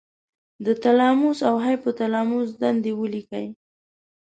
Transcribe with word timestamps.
د 0.65 0.67
تلاموس 0.83 1.39
او 1.49 1.55
هایپو 1.63 1.89
تلاموس 1.99 2.49
دندې 2.61 2.91
ولیکئ. 2.95 3.47